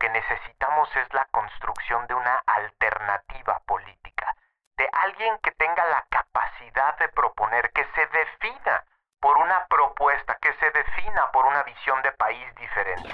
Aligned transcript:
Que 0.00 0.08
necesitamos 0.08 0.88
es 0.96 1.12
la 1.12 1.26
construcción 1.26 2.06
de 2.06 2.14
una 2.14 2.42
alternativa 2.46 3.60
política, 3.66 4.34
de 4.78 4.88
alguien 4.92 5.36
que 5.42 5.50
tenga 5.50 5.86
la 5.88 6.06
capacidad 6.08 6.98
de 6.98 7.08
proponer, 7.10 7.70
que 7.74 7.84
se 7.94 8.06
defina 8.06 8.82
por 9.20 9.36
una 9.36 9.66
propuesta, 9.66 10.38
que 10.40 10.54
se 10.54 10.70
defina 10.70 11.30
por 11.34 11.44
una 11.44 11.62
visión 11.64 12.00
de 12.02 12.12
país 12.12 12.46
diferente. 12.56 13.10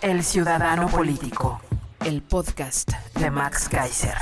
El 0.00 0.22
Ciudadano 0.22 0.86
Político, 0.86 1.60
el 2.04 2.22
podcast 2.22 2.92
de 3.16 3.30
Max 3.32 3.68
Kaiser. 3.68 4.16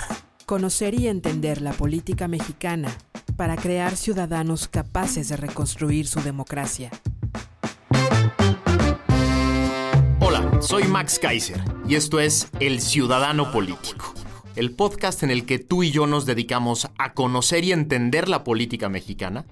Conocer 0.46 0.94
y 0.94 1.08
entender 1.08 1.60
la 1.60 1.72
política 1.72 2.26
mexicana 2.26 2.88
para 3.36 3.56
crear 3.56 3.96
ciudadanos 3.96 4.66
capaces 4.66 5.28
de 5.28 5.36
reconstruir 5.36 6.06
su 6.08 6.22
democracia. 6.22 6.90
Soy 10.60 10.84
Max 10.84 11.18
Kaiser 11.18 11.62
y 11.88 11.94
esto 11.94 12.20
es 12.20 12.48
El 12.60 12.80
Ciudadano 12.80 13.50
Político, 13.52 14.12
el 14.54 14.74
podcast 14.74 15.22
en 15.22 15.30
el 15.30 15.44
que 15.44 15.58
tú 15.58 15.82
y 15.82 15.90
yo 15.90 16.06
nos 16.06 16.26
dedicamos 16.26 16.88
a 16.98 17.12
conocer 17.14 17.64
y 17.64 17.72
entender 17.72 18.28
la 18.28 18.44
política 18.44 18.88
mexicana 18.88 19.44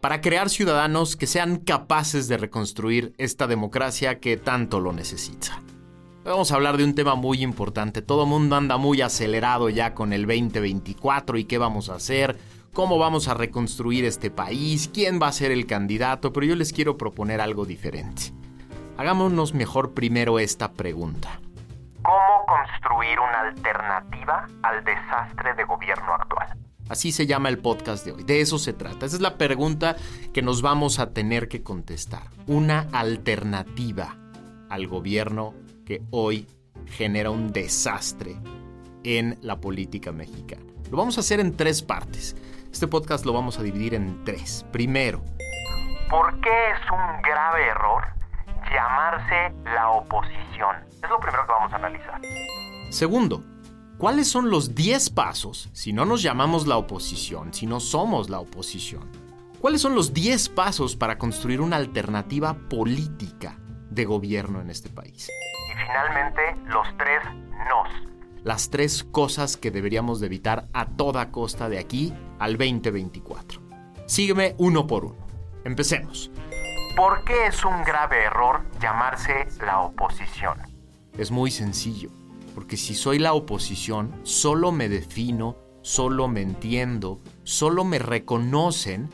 para 0.00 0.20
crear 0.20 0.48
ciudadanos 0.48 1.16
que 1.16 1.26
sean 1.26 1.58
capaces 1.58 2.28
de 2.28 2.38
reconstruir 2.38 3.14
esta 3.18 3.46
democracia 3.46 4.18
que 4.18 4.36
tanto 4.36 4.80
lo 4.80 4.92
necesita. 4.92 5.60
Vamos 6.24 6.50
a 6.50 6.56
hablar 6.56 6.76
de 6.76 6.84
un 6.84 6.94
tema 6.94 7.14
muy 7.14 7.42
importante. 7.42 8.02
Todo 8.02 8.24
el 8.24 8.28
mundo 8.28 8.56
anda 8.56 8.78
muy 8.78 9.00
acelerado 9.00 9.68
ya 9.68 9.94
con 9.94 10.12
el 10.12 10.26
2024 10.26 11.38
y 11.38 11.44
qué 11.44 11.58
vamos 11.58 11.88
a 11.88 11.94
hacer, 11.94 12.36
cómo 12.72 12.98
vamos 12.98 13.28
a 13.28 13.34
reconstruir 13.34 14.04
este 14.04 14.30
país, 14.30 14.90
quién 14.92 15.20
va 15.20 15.28
a 15.28 15.32
ser 15.32 15.52
el 15.52 15.66
candidato, 15.66 16.32
pero 16.32 16.46
yo 16.46 16.56
les 16.56 16.72
quiero 16.72 16.96
proponer 16.96 17.40
algo 17.40 17.64
diferente. 17.64 18.32
Hagámonos 18.98 19.52
mejor 19.52 19.92
primero 19.92 20.38
esta 20.38 20.72
pregunta. 20.72 21.38
¿Cómo 22.02 22.46
construir 22.46 23.18
una 23.20 23.40
alternativa 23.40 24.46
al 24.62 24.82
desastre 24.84 25.52
de 25.54 25.64
gobierno 25.64 26.14
actual? 26.14 26.48
Así 26.88 27.12
se 27.12 27.26
llama 27.26 27.50
el 27.50 27.58
podcast 27.58 28.06
de 28.06 28.12
hoy. 28.12 28.22
De 28.22 28.40
eso 28.40 28.58
se 28.58 28.72
trata. 28.72 29.04
Esa 29.04 29.16
es 29.16 29.22
la 29.22 29.36
pregunta 29.36 29.96
que 30.32 30.40
nos 30.40 30.62
vamos 30.62 30.98
a 30.98 31.12
tener 31.12 31.48
que 31.48 31.62
contestar. 31.62 32.22
Una 32.46 32.86
alternativa 32.92 34.16
al 34.70 34.86
gobierno 34.86 35.52
que 35.84 36.02
hoy 36.10 36.48
genera 36.86 37.30
un 37.30 37.52
desastre 37.52 38.36
en 39.04 39.38
la 39.42 39.60
política 39.60 40.10
mexicana. 40.10 40.64
Lo 40.90 40.96
vamos 40.96 41.18
a 41.18 41.20
hacer 41.20 41.40
en 41.40 41.54
tres 41.54 41.82
partes. 41.82 42.34
Este 42.72 42.86
podcast 42.86 43.26
lo 43.26 43.34
vamos 43.34 43.58
a 43.58 43.62
dividir 43.62 43.94
en 43.94 44.24
tres. 44.24 44.64
Primero, 44.72 45.22
¿por 46.08 46.40
qué 46.40 46.70
es 46.70 46.90
un 46.90 47.22
grave 47.22 47.66
error 47.66 48.15
llamarse 48.76 49.54
la 49.64 49.90
oposición? 49.90 50.76
Es 51.02 51.08
lo 51.08 51.18
primero 51.18 51.46
que 51.46 51.52
vamos 51.52 51.72
a 51.72 51.76
analizar. 51.76 52.20
Segundo, 52.90 53.42
¿cuáles 53.98 54.28
son 54.28 54.50
los 54.50 54.74
10 54.74 55.10
pasos 55.10 55.70
si 55.72 55.92
no 55.92 56.04
nos 56.04 56.22
llamamos 56.22 56.66
la 56.66 56.76
oposición, 56.76 57.54
si 57.54 57.66
no 57.66 57.80
somos 57.80 58.28
la 58.28 58.38
oposición? 58.38 59.10
¿Cuáles 59.60 59.80
son 59.80 59.94
los 59.94 60.12
10 60.12 60.50
pasos 60.50 60.94
para 60.94 61.16
construir 61.16 61.60
una 61.60 61.76
alternativa 61.76 62.54
política 62.68 63.58
de 63.90 64.04
gobierno 64.04 64.60
en 64.60 64.70
este 64.70 64.90
país? 64.90 65.28
Y 65.70 65.76
finalmente, 65.78 66.42
los 66.66 66.86
tres 66.98 67.22
nos. 67.68 68.44
Las 68.44 68.70
tres 68.70 69.02
cosas 69.02 69.56
que 69.56 69.70
deberíamos 69.70 70.20
de 70.20 70.26
evitar 70.26 70.68
a 70.72 70.86
toda 70.86 71.32
costa 71.32 71.68
de 71.68 71.78
aquí 71.78 72.12
al 72.38 72.58
2024. 72.58 73.60
Sígueme 74.06 74.54
uno 74.58 74.86
por 74.86 75.06
uno. 75.06 75.26
Empecemos. 75.64 76.30
¿Por 76.96 77.24
qué 77.24 77.48
es 77.48 77.62
un 77.62 77.84
grave 77.84 78.24
error 78.24 78.64
llamarse 78.80 79.46
la 79.60 79.80
oposición? 79.80 80.56
Es 81.18 81.30
muy 81.30 81.50
sencillo, 81.50 82.08
porque 82.54 82.78
si 82.78 82.94
soy 82.94 83.18
la 83.18 83.34
oposición, 83.34 84.18
solo 84.22 84.72
me 84.72 84.88
defino, 84.88 85.58
solo 85.82 86.26
me 86.26 86.40
entiendo, 86.40 87.20
solo 87.44 87.84
me 87.84 87.98
reconocen 87.98 89.10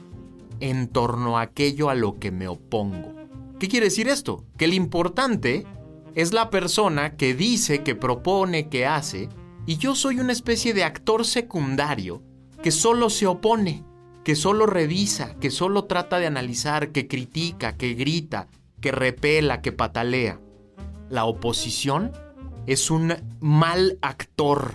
en 0.61 0.87
torno 0.87 1.39
a 1.39 1.43
aquello 1.43 1.91
a 1.91 1.97
lo 1.97 2.21
que 2.21 2.31
me 2.31 2.47
opongo. 2.47 3.15
¿Qué 3.59 3.67
quiere 3.67 3.87
decir 3.87 4.07
esto? 4.07 4.45
Que 4.57 4.67
el 4.67 4.75
importante 4.75 5.67
es 6.15 6.33
la 6.33 6.51
persona 6.51 7.17
que 7.17 7.35
dice, 7.35 7.83
que 7.83 7.97
propone, 7.97 8.69
que 8.69 8.87
hace, 8.87 9.29
y 9.67 9.79
yo 9.79 9.97
soy 9.97 10.21
una 10.21 10.31
especie 10.31 10.73
de 10.73 10.85
actor 10.85 11.27
secundario 11.27 12.23
que 12.63 12.71
solo 12.71 13.11
se 13.11 13.27
opone, 13.27 13.83
que 14.25 14.37
solo 14.37 14.67
revisa, 14.67 15.35
que 15.41 15.51
solo 15.51 15.85
trata 15.85 16.19
de 16.19 16.27
analizar, 16.27 16.93
que 16.93 17.09
critica, 17.09 17.77
que 17.77 17.95
grita, 17.95 18.49
que 18.81 18.93
repela, 18.93 19.63
que 19.63 19.73
patalea. 19.73 20.41
La 21.09 21.25
oposición 21.25 22.13
es 22.67 22.91
un 22.91 23.15
mal 23.41 23.99
actor 24.03 24.75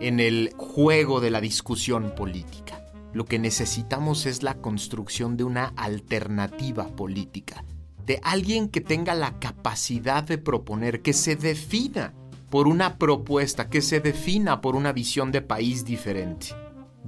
en 0.00 0.20
el 0.20 0.52
juego 0.56 1.20
de 1.20 1.30
la 1.30 1.40
discusión 1.40 2.14
política. 2.14 2.82
Lo 3.12 3.24
que 3.24 3.38
necesitamos 3.38 4.26
es 4.26 4.42
la 4.42 4.54
construcción 4.54 5.36
de 5.36 5.44
una 5.44 5.72
alternativa 5.76 6.86
política, 6.88 7.64
de 8.04 8.20
alguien 8.22 8.68
que 8.68 8.80
tenga 8.80 9.14
la 9.14 9.38
capacidad 9.38 10.22
de 10.22 10.38
proponer, 10.38 11.02
que 11.02 11.12
se 11.12 11.36
defina 11.36 12.12
por 12.50 12.68
una 12.68 12.98
propuesta, 12.98 13.68
que 13.68 13.82
se 13.82 14.00
defina 14.00 14.60
por 14.60 14.76
una 14.76 14.92
visión 14.92 15.32
de 15.32 15.42
país 15.42 15.84
diferente. 15.84 16.48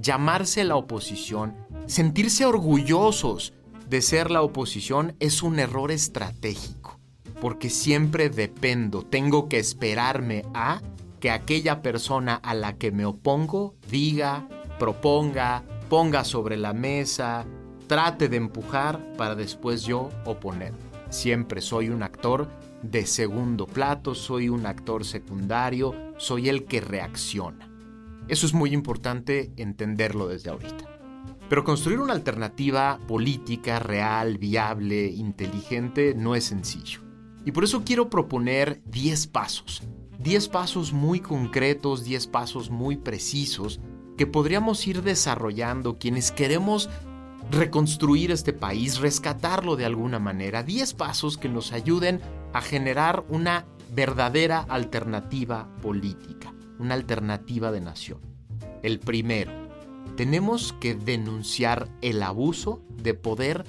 Llamarse 0.01 0.63
la 0.63 0.75
oposición, 0.75 1.55
sentirse 1.89 2.45
orgullosos 2.45 3.53
de 3.89 4.03
ser 4.03 4.29
la 4.29 4.43
oposición 4.43 5.15
es 5.19 5.41
un 5.41 5.57
error 5.57 5.91
estratégico, 5.91 6.99
porque 7.41 7.71
siempre 7.71 8.29
dependo, 8.29 9.01
tengo 9.01 9.49
que 9.49 9.57
esperarme 9.57 10.45
a 10.53 10.81
que 11.19 11.31
aquella 11.31 11.81
persona 11.81 12.35
a 12.35 12.53
la 12.53 12.77
que 12.77 12.91
me 12.91 13.05
opongo 13.05 13.73
diga, 13.89 14.47
proponga, 14.77 15.63
ponga 15.89 16.23
sobre 16.23 16.57
la 16.57 16.73
mesa, 16.73 17.45
trate 17.87 18.29
de 18.29 18.37
empujar 18.37 19.13
para 19.17 19.33
después 19.33 19.81
yo 19.81 20.09
oponer. 20.25 20.73
Siempre 21.09 21.59
soy 21.59 21.89
un 21.89 22.03
actor 22.03 22.47
de 22.83 23.07
segundo 23.07 23.65
plato, 23.65 24.13
soy 24.13 24.47
un 24.47 24.67
actor 24.67 25.03
secundario, 25.03 25.95
soy 26.17 26.49
el 26.49 26.65
que 26.65 26.81
reacciona. 26.81 27.67
Eso 28.27 28.45
es 28.45 28.53
muy 28.53 28.73
importante 28.73 29.51
entenderlo 29.57 30.27
desde 30.27 30.51
ahorita. 30.51 30.88
Pero 31.49 31.63
construir 31.63 31.99
una 31.99 32.13
alternativa 32.13 32.99
política 33.07 33.79
real, 33.79 34.37
viable, 34.37 35.07
inteligente, 35.07 36.13
no 36.15 36.35
es 36.35 36.45
sencillo. 36.45 37.01
Y 37.43 37.51
por 37.51 37.63
eso 37.63 37.83
quiero 37.83 38.09
proponer 38.09 38.83
10 38.85 39.27
pasos. 39.27 39.81
10 40.19 40.49
pasos 40.49 40.93
muy 40.93 41.21
concretos, 41.21 42.03
10 42.03 42.27
pasos 42.27 42.69
muy 42.69 42.97
precisos 42.97 43.79
que 44.17 44.27
podríamos 44.27 44.85
ir 44.85 45.01
desarrollando 45.01 45.97
quienes 45.97 46.31
queremos 46.31 46.89
reconstruir 47.49 48.31
este 48.31 48.53
país, 48.53 48.99
rescatarlo 48.99 49.75
de 49.75 49.85
alguna 49.85 50.19
manera. 50.19 50.61
10 50.61 50.93
pasos 50.93 51.37
que 51.37 51.49
nos 51.49 51.71
ayuden 51.71 52.21
a 52.53 52.61
generar 52.61 53.25
una 53.29 53.65
verdadera 53.91 54.59
alternativa 54.69 55.67
política, 55.81 56.53
una 56.77 56.93
alternativa 56.93 57.71
de 57.71 57.81
nación. 57.81 58.19
El 58.83 58.99
primero, 58.99 59.51
tenemos 60.19 60.73
que 60.81 60.95
denunciar 60.95 61.87
el 62.01 62.21
abuso 62.23 62.81
de 63.01 63.13
poder 63.13 63.63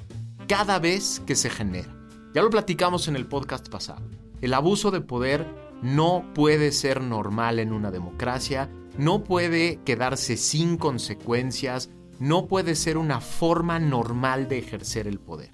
cada 0.49 0.81
vez 0.81 1.23
que 1.25 1.37
se 1.37 1.49
genera. 1.49 1.95
Ya 2.35 2.43
lo 2.43 2.51
platicamos 2.51 3.07
en 3.07 3.15
el 3.15 3.29
podcast 3.29 3.69
pasado. 3.69 4.03
El 4.41 4.55
abuso 4.55 4.91
de 4.91 5.01
poder 5.01 5.47
no 5.81 6.25
puede 6.35 6.73
ser 6.73 7.03
normal 7.03 7.61
en 7.61 7.73
una 7.73 7.93
democracia, 7.93 8.69
no 8.99 9.23
puede 9.23 9.79
quedarse 9.85 10.37
sin 10.37 10.77
consecuencias, 10.77 11.89
no 12.19 12.49
puede 12.49 12.75
ser 12.75 12.99
una 12.99 13.21
forma 13.21 13.79
normal 13.79 14.49
de 14.49 14.59
ejercer 14.59 15.07
el 15.07 15.21
poder. 15.21 15.53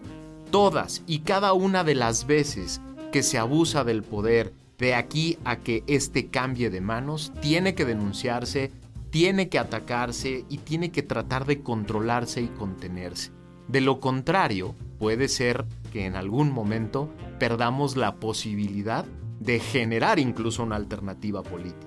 Todas 0.50 1.02
y 1.06 1.18
cada 1.18 1.52
una 1.52 1.84
de 1.84 1.94
las 1.94 2.26
veces 2.26 2.80
que 3.12 3.22
se 3.22 3.36
abusa 3.36 3.84
del 3.84 4.02
poder 4.02 4.54
de 4.78 4.94
aquí 4.94 5.36
a 5.44 5.58
que 5.58 5.84
éste 5.88 6.28
cambie 6.28 6.70
de 6.70 6.80
manos, 6.80 7.32
tiene 7.42 7.74
que 7.74 7.84
denunciarse, 7.84 8.72
tiene 9.16 9.48
que 9.48 9.58
atacarse 9.58 10.44
y 10.50 10.58
tiene 10.58 10.92
que 10.92 11.02
tratar 11.02 11.46
de 11.46 11.62
controlarse 11.62 12.42
y 12.42 12.48
contenerse. 12.48 13.32
De 13.66 13.80
lo 13.80 13.98
contrario, 13.98 14.74
puede 14.98 15.28
ser 15.28 15.64
que 15.90 16.04
en 16.04 16.16
algún 16.16 16.52
momento 16.52 17.08
perdamos 17.38 17.96
la 17.96 18.16
posibilidad 18.16 19.06
de 19.40 19.58
generar 19.58 20.18
incluso 20.18 20.64
una 20.64 20.76
alternativa 20.76 21.42
política. 21.42 21.86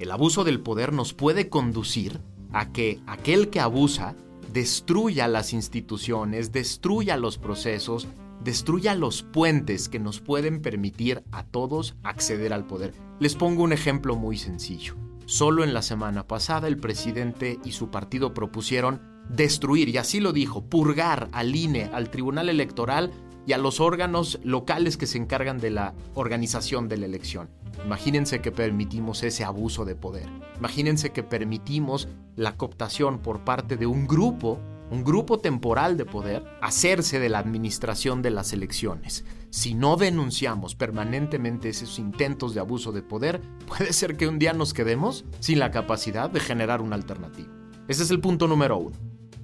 El 0.00 0.10
abuso 0.10 0.44
del 0.44 0.60
poder 0.60 0.92
nos 0.92 1.14
puede 1.14 1.48
conducir 1.48 2.20
a 2.52 2.72
que 2.72 3.00
aquel 3.06 3.48
que 3.48 3.60
abusa 3.60 4.14
destruya 4.52 5.28
las 5.28 5.54
instituciones, 5.54 6.52
destruya 6.52 7.16
los 7.16 7.38
procesos, 7.38 8.06
destruya 8.44 8.94
los 8.94 9.22
puentes 9.22 9.88
que 9.88 9.98
nos 9.98 10.20
pueden 10.20 10.60
permitir 10.60 11.24
a 11.32 11.44
todos 11.44 11.96
acceder 12.02 12.52
al 12.52 12.66
poder. 12.66 12.92
Les 13.18 13.34
pongo 13.34 13.62
un 13.62 13.72
ejemplo 13.72 14.14
muy 14.14 14.36
sencillo. 14.36 14.94
Solo 15.26 15.64
en 15.64 15.74
la 15.74 15.82
semana 15.82 16.26
pasada 16.26 16.68
el 16.68 16.78
presidente 16.78 17.58
y 17.64 17.72
su 17.72 17.90
partido 17.90 18.34
propusieron 18.34 19.00
destruir, 19.28 19.88
y 19.88 19.98
así 19.98 20.20
lo 20.20 20.32
dijo, 20.32 20.64
purgar 20.64 21.28
al 21.32 21.54
INE, 21.54 21.90
al 21.92 22.10
Tribunal 22.10 22.48
Electoral 22.48 23.12
y 23.46 23.52
a 23.52 23.58
los 23.58 23.80
órganos 23.80 24.38
locales 24.44 24.96
que 24.96 25.06
se 25.06 25.18
encargan 25.18 25.58
de 25.58 25.70
la 25.70 25.94
organización 26.14 26.88
de 26.88 26.96
la 26.98 27.06
elección. 27.06 27.50
Imagínense 27.84 28.40
que 28.40 28.52
permitimos 28.52 29.22
ese 29.22 29.44
abuso 29.44 29.84
de 29.84 29.96
poder. 29.96 30.28
Imagínense 30.58 31.10
que 31.10 31.22
permitimos 31.22 32.08
la 32.36 32.56
cooptación 32.56 33.18
por 33.18 33.44
parte 33.44 33.76
de 33.76 33.86
un 33.86 34.06
grupo, 34.06 34.60
un 34.90 35.02
grupo 35.04 35.38
temporal 35.38 35.96
de 35.96 36.04
poder, 36.04 36.44
hacerse 36.60 37.18
de 37.18 37.28
la 37.28 37.38
administración 37.38 38.22
de 38.22 38.30
las 38.30 38.52
elecciones. 38.52 39.24
Si 39.52 39.74
no 39.74 39.96
denunciamos 39.96 40.74
permanentemente 40.74 41.68
esos 41.68 41.98
intentos 41.98 42.54
de 42.54 42.60
abuso 42.60 42.90
de 42.90 43.02
poder, 43.02 43.42
puede 43.66 43.92
ser 43.92 44.16
que 44.16 44.26
un 44.26 44.38
día 44.38 44.54
nos 44.54 44.72
quedemos 44.72 45.26
sin 45.40 45.58
la 45.58 45.70
capacidad 45.70 46.30
de 46.30 46.40
generar 46.40 46.80
una 46.80 46.96
alternativa. 46.96 47.52
Ese 47.86 48.02
es 48.02 48.10
el 48.10 48.18
punto 48.18 48.48
número 48.48 48.78
uno. 48.78 48.96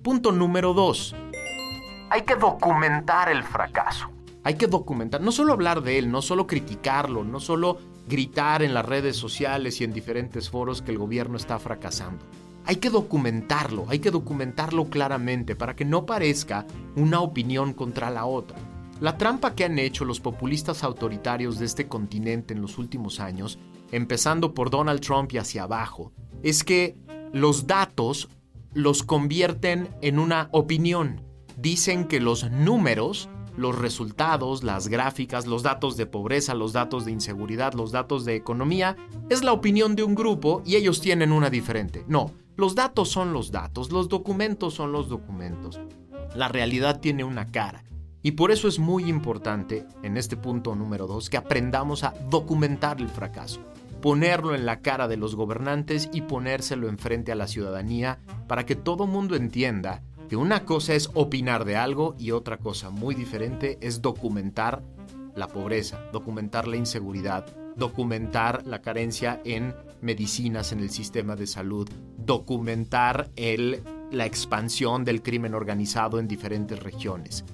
Punto 0.02 0.32
número 0.32 0.72
dos. 0.72 1.14
Hay 2.08 2.22
que 2.22 2.36
documentar 2.36 3.28
el 3.28 3.44
fracaso. 3.44 4.08
Hay 4.44 4.54
que 4.54 4.66
documentar, 4.66 5.20
no 5.20 5.30
solo 5.30 5.52
hablar 5.52 5.82
de 5.82 5.98
él, 5.98 6.10
no 6.10 6.22
solo 6.22 6.46
criticarlo, 6.46 7.22
no 7.22 7.38
solo 7.38 7.76
gritar 8.08 8.62
en 8.62 8.72
las 8.72 8.86
redes 8.86 9.14
sociales 9.14 9.78
y 9.82 9.84
en 9.84 9.92
diferentes 9.92 10.48
foros 10.48 10.80
que 10.80 10.90
el 10.90 10.96
gobierno 10.96 11.36
está 11.36 11.58
fracasando. 11.58 12.24
Hay 12.64 12.76
que 12.76 12.88
documentarlo, 12.88 13.84
hay 13.90 13.98
que 13.98 14.10
documentarlo 14.10 14.86
claramente 14.86 15.54
para 15.54 15.76
que 15.76 15.84
no 15.84 16.06
parezca 16.06 16.66
una 16.96 17.20
opinión 17.20 17.74
contra 17.74 18.08
la 18.08 18.24
otra. 18.24 18.58
La 19.00 19.16
trampa 19.16 19.54
que 19.54 19.64
han 19.64 19.78
hecho 19.78 20.04
los 20.04 20.20
populistas 20.20 20.82
autoritarios 20.82 21.58
de 21.58 21.66
este 21.66 21.86
continente 21.86 22.52
en 22.52 22.60
los 22.60 22.78
últimos 22.78 23.20
años, 23.20 23.58
empezando 23.92 24.54
por 24.54 24.70
Donald 24.70 25.00
Trump 25.00 25.32
y 25.32 25.38
hacia 25.38 25.62
abajo, 25.62 26.12
es 26.42 26.64
que 26.64 26.96
los 27.32 27.66
datos 27.66 28.28
los 28.74 29.02
convierten 29.02 29.88
en 30.02 30.18
una 30.18 30.48
opinión. 30.52 31.22
Dicen 31.56 32.06
que 32.06 32.20
los 32.20 32.50
números 32.50 33.28
los 33.58 33.76
resultados, 33.76 34.62
las 34.62 34.86
gráficas, 34.86 35.46
los 35.46 35.64
datos 35.64 35.96
de 35.96 36.06
pobreza, 36.06 36.54
los 36.54 36.72
datos 36.72 37.04
de 37.04 37.10
inseguridad, 37.10 37.74
los 37.74 37.90
datos 37.90 38.24
de 38.24 38.36
economía, 38.36 38.96
es 39.28 39.42
la 39.42 39.52
opinión 39.52 39.96
de 39.96 40.04
un 40.04 40.14
grupo 40.14 40.62
y 40.64 40.76
ellos 40.76 41.00
tienen 41.00 41.32
una 41.32 41.50
diferente. 41.50 42.04
No, 42.06 42.30
los 42.56 42.76
datos 42.76 43.08
son 43.08 43.32
los 43.32 43.50
datos, 43.50 43.90
los 43.90 44.08
documentos 44.08 44.74
son 44.74 44.92
los 44.92 45.08
documentos. 45.08 45.80
La 46.36 46.46
realidad 46.46 47.00
tiene 47.00 47.24
una 47.24 47.50
cara. 47.50 47.82
Y 48.22 48.32
por 48.32 48.50
eso 48.50 48.68
es 48.68 48.78
muy 48.78 49.04
importante, 49.08 49.86
en 50.02 50.16
este 50.16 50.36
punto 50.36 50.74
número 50.74 51.06
dos, 51.06 51.30
que 51.30 51.36
aprendamos 51.36 52.04
a 52.04 52.14
documentar 52.30 53.00
el 53.00 53.08
fracaso, 53.08 53.60
ponerlo 54.02 54.54
en 54.54 54.66
la 54.66 54.80
cara 54.80 55.08
de 55.08 55.16
los 55.16 55.36
gobernantes 55.36 56.08
y 56.12 56.22
ponérselo 56.22 56.88
enfrente 56.88 57.32
a 57.32 57.36
la 57.36 57.46
ciudadanía 57.46 58.18
para 58.48 58.66
que 58.66 58.74
todo 58.74 59.06
mundo 59.06 59.36
entienda 59.36 60.02
que 60.28 60.36
una 60.36 60.64
cosa 60.64 60.94
es 60.94 61.10
opinar 61.14 61.64
de 61.64 61.76
algo 61.76 62.14
y 62.18 62.32
otra 62.32 62.58
cosa 62.58 62.90
muy 62.90 63.14
diferente 63.14 63.78
es 63.80 64.02
documentar 64.02 64.82
la 65.34 65.48
pobreza, 65.48 66.00
documentar 66.12 66.68
la 66.68 66.76
inseguridad, 66.76 67.46
documentar 67.76 68.66
la 68.66 68.82
carencia 68.82 69.40
en 69.44 69.74
medicinas 70.00 70.72
en 70.72 70.80
el 70.80 70.90
sistema 70.90 71.36
de 71.36 71.46
salud, 71.46 71.88
documentar 72.18 73.30
el, 73.36 73.82
la 74.10 74.26
expansión 74.26 75.04
del 75.04 75.22
crimen 75.22 75.54
organizado 75.54 76.18
en 76.18 76.28
diferentes 76.28 76.82
regiones, 76.82 77.44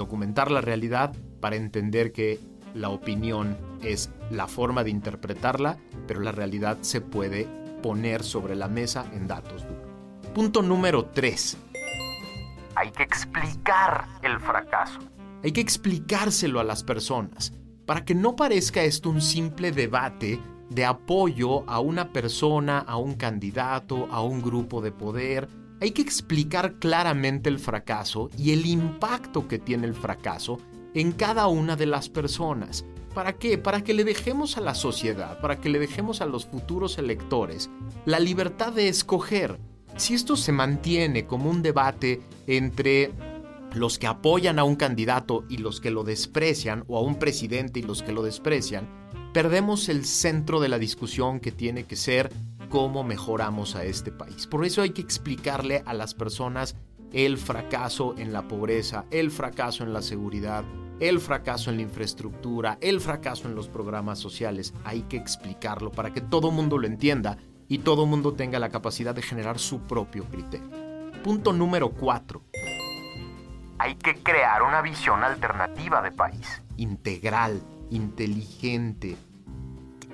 documentar 0.00 0.50
la 0.50 0.60
realidad 0.60 1.14
para 1.40 1.56
entender 1.56 2.12
que 2.12 2.40
la 2.74 2.88
opinión 2.88 3.56
es 3.82 4.10
la 4.30 4.46
forma 4.46 4.84
de 4.84 4.90
interpretarla, 4.90 5.78
pero 6.06 6.20
la 6.20 6.32
realidad 6.32 6.78
se 6.80 7.00
puede 7.00 7.46
poner 7.82 8.22
sobre 8.22 8.56
la 8.56 8.68
mesa 8.68 9.06
en 9.12 9.26
datos 9.26 9.64
Punto 10.34 10.62
número 10.62 11.06
3 11.06 11.56
hay 12.80 12.90
que 12.92 13.02
explicar 13.02 14.06
el 14.22 14.40
fracaso. 14.40 15.00
Hay 15.42 15.52
que 15.52 15.60
explicárselo 15.60 16.60
a 16.60 16.64
las 16.64 16.82
personas 16.82 17.52
para 17.84 18.04
que 18.04 18.14
no 18.14 18.36
parezca 18.36 18.82
esto 18.82 19.10
un 19.10 19.20
simple 19.20 19.72
debate 19.72 20.40
de 20.70 20.84
apoyo 20.84 21.68
a 21.68 21.80
una 21.80 22.12
persona, 22.12 22.78
a 22.78 22.96
un 22.96 23.14
candidato, 23.14 24.08
a 24.10 24.22
un 24.22 24.40
grupo 24.40 24.80
de 24.80 24.92
poder. 24.92 25.48
Hay 25.80 25.92
que 25.92 26.02
explicar 26.02 26.74
claramente 26.74 27.48
el 27.48 27.58
fracaso 27.58 28.28
y 28.36 28.52
el 28.52 28.66
impacto 28.66 29.48
que 29.48 29.58
tiene 29.58 29.86
el 29.86 29.94
fracaso 29.94 30.58
en 30.92 31.12
cada 31.12 31.46
una 31.46 31.74
de 31.74 31.86
las 31.86 32.10
personas. 32.10 32.84
¿Para 33.14 33.38
qué? 33.38 33.56
Para 33.56 33.82
que 33.82 33.94
le 33.94 34.04
dejemos 34.04 34.58
a 34.58 34.60
la 34.60 34.74
sociedad, 34.74 35.40
para 35.40 35.58
que 35.58 35.70
le 35.70 35.78
dejemos 35.78 36.20
a 36.20 36.26
los 36.26 36.44
futuros 36.46 36.98
electores 36.98 37.70
la 38.04 38.20
libertad 38.20 38.74
de 38.74 38.88
escoger 38.88 39.58
si 39.96 40.12
esto 40.12 40.36
se 40.36 40.52
mantiene 40.52 41.26
como 41.26 41.48
un 41.48 41.62
debate 41.62 42.20
entre 42.46 43.12
los 43.72 43.98
que 43.98 44.06
apoyan 44.06 44.58
a 44.58 44.64
un 44.64 44.76
candidato 44.76 45.44
y 45.48 45.56
los 45.58 45.80
que 45.80 45.90
lo 45.90 46.04
desprecian, 46.04 46.84
o 46.88 46.98
a 46.98 47.02
un 47.02 47.18
presidente 47.18 47.80
y 47.80 47.82
los 47.82 48.02
que 48.02 48.12
lo 48.12 48.22
desprecian, 48.22 48.88
perdemos 49.32 49.88
el 49.88 50.04
centro 50.04 50.60
de 50.60 50.68
la 50.68 50.78
discusión 50.78 51.40
que 51.40 51.52
tiene 51.52 51.84
que 51.84 51.96
ser 51.96 52.32
cómo 52.68 53.04
mejoramos 53.04 53.76
a 53.76 53.84
este 53.84 54.10
país. 54.10 54.46
Por 54.46 54.64
eso 54.64 54.82
hay 54.82 54.90
que 54.90 55.02
explicarle 55.02 55.82
a 55.86 55.94
las 55.94 56.14
personas 56.14 56.76
el 57.12 57.38
fracaso 57.38 58.14
en 58.18 58.32
la 58.32 58.46
pobreza, 58.48 59.04
el 59.10 59.30
fracaso 59.30 59.82
en 59.84 59.92
la 59.92 60.02
seguridad, 60.02 60.64
el 61.00 61.18
fracaso 61.20 61.70
en 61.70 61.76
la 61.76 61.82
infraestructura, 61.82 62.78
el 62.80 63.00
fracaso 63.00 63.48
en 63.48 63.54
los 63.54 63.68
programas 63.68 64.18
sociales. 64.18 64.74
Hay 64.84 65.02
que 65.02 65.16
explicarlo 65.16 65.90
para 65.90 66.12
que 66.12 66.20
todo 66.20 66.50
mundo 66.50 66.78
lo 66.78 66.86
entienda 66.86 67.38
y 67.68 67.78
todo 67.78 68.06
mundo 68.06 68.34
tenga 68.34 68.58
la 68.58 68.68
capacidad 68.68 69.14
de 69.14 69.22
generar 69.22 69.58
su 69.58 69.80
propio 69.80 70.24
criterio. 70.24 70.70
Punto 71.24 71.52
número 71.52 71.90
4. 71.90 72.42
Hay 73.78 73.94
que 73.94 74.14
crear 74.22 74.62
una 74.62 74.82
visión 74.82 75.24
alternativa 75.24 76.02
de 76.02 76.12
país. 76.12 76.62
Integral, 76.76 77.62
inteligente, 77.90 79.16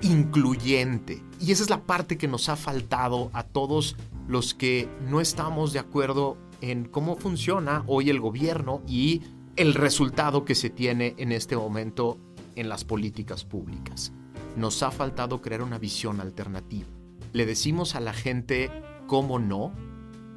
incluyente. 0.01 1.23
Y 1.39 1.51
esa 1.51 1.63
es 1.63 1.69
la 1.69 1.83
parte 1.83 2.17
que 2.17 2.27
nos 2.27 2.49
ha 2.49 2.55
faltado 2.55 3.29
a 3.33 3.43
todos 3.43 3.95
los 4.27 4.53
que 4.53 4.89
no 5.07 5.21
estamos 5.21 5.73
de 5.73 5.79
acuerdo 5.79 6.37
en 6.61 6.85
cómo 6.85 7.15
funciona 7.15 7.83
hoy 7.87 8.09
el 8.09 8.19
gobierno 8.19 8.81
y 8.87 9.21
el 9.55 9.73
resultado 9.73 10.45
que 10.45 10.55
se 10.55 10.69
tiene 10.69 11.15
en 11.17 11.31
este 11.31 11.55
momento 11.55 12.17
en 12.55 12.69
las 12.69 12.83
políticas 12.83 13.45
públicas. 13.45 14.11
Nos 14.55 14.81
ha 14.83 14.91
faltado 14.91 15.41
crear 15.41 15.61
una 15.61 15.77
visión 15.77 16.19
alternativa 16.19 16.87
le 17.33 17.45
decimos 17.45 17.95
a 17.95 17.99
la 17.99 18.13
gente 18.13 18.71
cómo 19.05 19.39
no, 19.39 19.71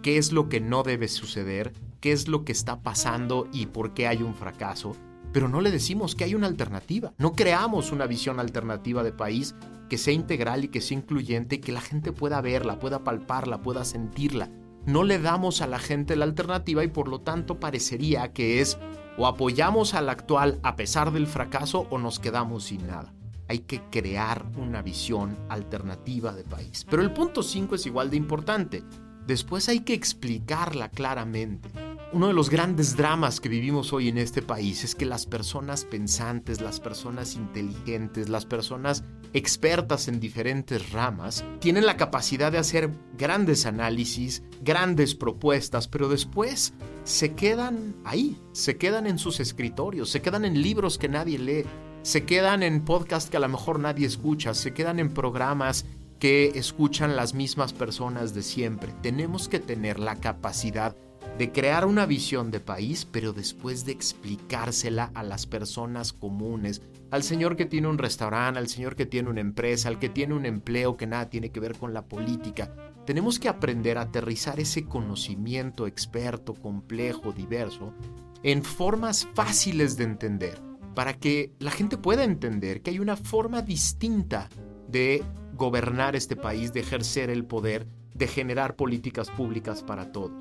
qué 0.03 0.19
es 0.19 0.33
lo 0.33 0.49
que 0.49 0.61
no 0.61 0.83
debe 0.83 1.09
suceder, 1.09 1.73
qué 2.01 2.13
es 2.13 2.29
lo 2.29 2.45
que 2.45 2.53
está 2.53 2.83
pasando 2.83 3.49
y 3.53 3.67
por 3.67 3.95
qué 3.95 4.07
hay 4.07 4.23
un 4.23 4.35
fracaso, 4.35 4.97
pero 5.33 5.49
no 5.49 5.61
le 5.61 5.71
decimos 5.71 6.15
que 6.15 6.25
hay 6.25 6.35
una 6.35 6.47
alternativa. 6.47 7.13
No 7.19 7.33
creamos 7.33 7.93
una 7.93 8.07
visión 8.07 8.41
alternativa 8.41 9.03
de 9.03 9.13
país 9.13 9.55
que 9.89 9.99
sea 9.99 10.15
integral 10.15 10.65
y 10.65 10.69
que 10.69 10.81
sea 10.81 10.99
incluyente 10.99 11.57
y 11.57 11.61
que 11.61 11.73
la 11.73 11.81
gente 11.81 12.13
pueda 12.13 12.41
verla, 12.41 12.79
pueda 12.79 13.05
palparla, 13.05 13.63
pueda 13.63 13.85
sentirla. 13.85 14.51
No 14.87 15.05
le 15.05 15.19
damos 15.19 15.61
a 15.61 15.67
la 15.67 15.79
gente 15.79 16.17
la 16.17 16.25
alternativa 16.25 16.83
y 16.85 16.89
por 16.89 17.09
lo 17.09 17.21
tanto 17.21 17.61
parecería 17.61 18.33
que 18.33 18.61
es 18.61 18.79
o 19.19 19.27
apoyamos 19.27 19.95
al 19.95 20.09
actual 20.09 20.59
a 20.63 20.77
pesar 20.77 21.13
del 21.13 21.27
fracaso 21.27 21.87
o 21.91 21.99
nos 21.99 22.19
quedamos 22.19 22.65
sin 22.65 22.87
nada 22.87 23.15
hay 23.51 23.59
que 23.59 23.83
crear 23.91 24.47
una 24.57 24.81
visión 24.81 25.37
alternativa 25.49 26.33
de 26.33 26.45
país. 26.45 26.87
Pero 26.89 27.03
el 27.03 27.13
punto 27.13 27.43
5 27.43 27.75
es 27.75 27.85
igual 27.85 28.09
de 28.09 28.17
importante. 28.17 28.85
Después 29.27 29.69
hay 29.69 29.81
que 29.81 29.93
explicarla 29.93 30.89
claramente. 30.89 31.69
Uno 32.13 32.27
de 32.27 32.33
los 32.33 32.51
grandes 32.51 32.97
dramas 32.97 33.39
que 33.39 33.49
vivimos 33.49 33.93
hoy 33.93 34.09
en 34.09 34.19
este 34.19 34.43
país 34.43 34.83
es 34.83 34.97
que 34.97 35.07
las 35.07 35.27
personas 35.27 35.85
pensantes, 35.85 36.61
las 36.61 36.81
personas 36.81 37.37
inteligentes, 37.37 38.29
las 38.29 38.47
personas 38.47 39.05
expertas 39.33 40.09
en 40.09 40.19
diferentes 40.19 40.91
ramas, 40.91 41.45
tienen 41.61 41.87
la 41.87 41.97
capacidad 41.97 42.51
de 42.51 42.59
hacer 42.59 42.91
grandes 43.17 43.65
análisis, 43.65 44.43
grandes 44.61 45.15
propuestas, 45.15 45.87
pero 45.87 46.09
después 46.09 46.75
se 47.05 47.35
quedan 47.35 47.95
ahí, 48.05 48.37
se 48.51 48.77
quedan 48.77 49.07
en 49.07 49.21
sus 49.21 49.39
escritorios, 49.39 50.11
se 50.11 50.21
quedan 50.21 50.45
en 50.45 50.61
libros 50.61 50.99
que 50.99 51.09
nadie 51.09 51.39
lee, 51.39 51.65
se 52.03 52.25
quedan 52.25 52.65
en 52.65 52.85
podcasts 52.85 53.31
que 53.31 53.37
a 53.37 53.41
lo 53.41 53.49
mejor 53.49 53.79
nadie 53.79 54.09
escucha, 54.09 54.53
se 54.55 54.75
quedan 54.75 54.99
en 54.99 55.15
programas 55.15 55.87
que 56.19 56.49
escuchan 56.57 57.15
las 57.15 57.35
mismas 57.35 57.73
personas 57.73 58.35
de 58.35 58.43
siempre. 58.43 58.93
Tenemos 59.01 59.49
que 59.49 59.61
tener 59.61 60.01
la 60.01 60.17
capacidad 60.17 60.97
de 61.39 61.53
crear 61.53 61.87
una 61.87 62.07
visión 62.07 62.51
de 62.51 62.61
país, 62.61 63.07
pero 63.11 63.33
después 63.33 63.85
de 63.85 63.93
explicársela 63.93 65.11
a 65.15 65.23
las 65.23 65.47
personas 65.47 66.13
comunes, 66.13 66.83
al 67.11 67.23
señor 67.23 67.57
que 67.57 67.67
tiene 67.67 67.89
un 67.89 67.99
restaurante, 67.99 68.59
al 68.59 68.69
señor 68.69 68.95
que 68.95 69.07
tiene 69.07 69.31
una 69.31 69.41
empresa, 69.41 69.89
al 69.89 69.99
que 69.99 70.09
tiene 70.09 70.35
un 70.35 70.47
empleo 70.47 70.97
que 70.97 71.07
nada 71.07 71.31
tiene 71.31 71.51
que 71.51 71.61
ver 71.61 71.77
con 71.77 71.93
la 71.93 72.07
política. 72.07 72.75
Tenemos 73.07 73.39
que 73.39 73.49
aprender 73.49 73.99
a 73.99 74.03
aterrizar 74.03 74.61
ese 74.61 74.85
conocimiento 74.85 75.87
experto, 75.87 76.55
complejo, 76.55 77.33
diverso, 77.33 77.95
en 78.43 78.63
formas 78.63 79.27
fáciles 79.35 79.97
de 79.97 80.05
entender, 80.05 80.61
para 80.95 81.15
que 81.15 81.53
la 81.59 81.71
gente 81.71 81.97
pueda 81.97 82.25
entender 82.25 82.83
que 82.83 82.91
hay 82.91 82.99
una 82.99 83.17
forma 83.17 83.63
distinta 83.63 84.49
de 84.89 85.25
gobernar 85.55 86.17
este 86.17 86.37
país, 86.37 86.73
de 86.73 86.81
ejercer 86.81 87.31
el 87.31 87.45
poder, 87.45 87.87
de 88.15 88.27
generar 88.27 88.77
políticas 88.77 89.31
públicas 89.31 89.83
para 89.83 90.13
todos. 90.13 90.33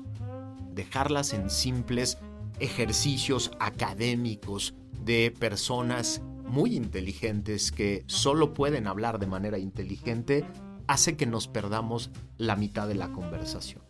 Dejarlas 0.80 1.34
en 1.34 1.50
simples 1.50 2.16
ejercicios 2.58 3.50
académicos 3.60 4.74
de 5.04 5.30
personas 5.38 6.22
muy 6.46 6.74
inteligentes 6.74 7.70
que 7.70 8.02
solo 8.06 8.54
pueden 8.54 8.86
hablar 8.86 9.18
de 9.18 9.26
manera 9.26 9.58
inteligente 9.58 10.42
hace 10.86 11.18
que 11.18 11.26
nos 11.26 11.48
perdamos 11.48 12.10
la 12.38 12.56
mitad 12.56 12.88
de 12.88 12.94
la 12.94 13.12
conversación. 13.12 13.82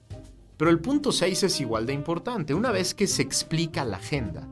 Pero 0.56 0.72
el 0.72 0.80
punto 0.80 1.12
6 1.12 1.44
es 1.44 1.60
igual 1.60 1.86
de 1.86 1.92
importante. 1.92 2.54
Una 2.54 2.72
vez 2.72 2.92
que 2.92 3.06
se 3.06 3.22
explica 3.22 3.84
la 3.84 3.98
agenda, 3.98 4.48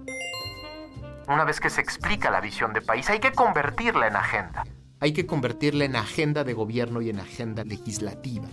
una 1.26 1.42
vez 1.42 1.58
que 1.58 1.70
se 1.70 1.80
explica 1.80 2.30
la 2.30 2.40
visión 2.40 2.72
de 2.72 2.82
país, 2.82 3.10
hay 3.10 3.18
que 3.18 3.32
convertirla 3.32 4.06
en 4.06 4.14
agenda. 4.14 4.64
Hay 5.00 5.12
que 5.12 5.26
convertirla 5.26 5.86
en 5.86 5.96
agenda 5.96 6.44
de 6.44 6.52
gobierno 6.52 7.02
y 7.02 7.10
en 7.10 7.18
agenda 7.18 7.64
legislativa. 7.64 8.46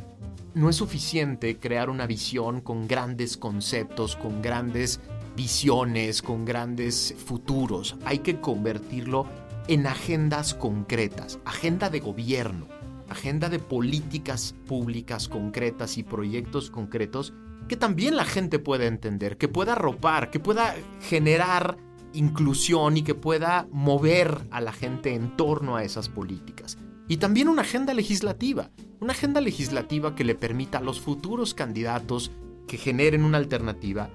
No 0.56 0.70
es 0.70 0.78
suficiente 0.78 1.58
crear 1.58 1.90
una 1.90 2.08
visión 2.08 2.62
con 2.62 2.88
grandes 2.88 3.36
conceptos, 3.36 4.16
con 4.16 4.42
grandes 4.42 5.02
visiones, 5.36 6.22
con 6.22 6.46
grandes 6.46 7.14
futuros. 7.26 7.98
Hay 8.06 8.20
que 8.20 8.40
convertirlo 8.40 9.28
en 9.68 9.86
agendas 9.86 10.54
concretas, 10.54 11.40
agenda 11.44 11.90
de 11.90 12.00
gobierno, 12.00 12.68
agenda 13.10 13.50
de 13.50 13.60
políticas 13.60 14.56
públicas 14.66 15.28
concretas 15.28 15.98
y 15.98 16.04
proyectos 16.04 16.72
concretos 16.72 17.34
que 17.68 17.76
también 17.76 18.16
la 18.16 18.24
gente 18.24 18.58
pueda 18.58 18.86
entender, 18.86 19.38
que 19.38 19.50
pueda 19.50 19.74
arropar, 19.74 20.32
que 20.32 20.40
pueda 20.40 20.74
generar 21.02 21.76
inclusión 22.14 22.96
y 22.96 23.02
que 23.02 23.14
pueda 23.14 23.68
mover 23.72 24.48
a 24.52 24.62
la 24.62 24.72
gente 24.72 25.16
en 25.16 25.36
torno 25.36 25.76
a 25.76 25.84
esas 25.84 26.08
políticas. 26.08 26.78
Y 27.08 27.18
también 27.18 27.50
una 27.50 27.62
agenda 27.62 27.94
legislativa, 27.94 28.72
una 29.00 29.14
agenda 29.14 29.42
legislativa 29.42 30.16
que 30.16 30.24
le 30.24 30.36
permita 30.36 30.80
a 30.80 30.82
los 30.82 31.00
futuros 31.00 31.54
candidatos 31.54 32.32
que 32.68 32.78
generen 32.78 33.24
una 33.24 33.38
alternativa, 33.38 34.10